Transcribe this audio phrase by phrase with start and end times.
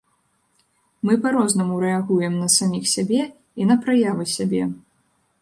[1.07, 3.21] Мы па-рознаму рэагуем на саміх сябе
[3.59, 4.63] і на праявы сябе.